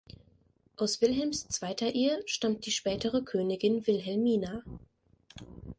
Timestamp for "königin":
3.23-3.85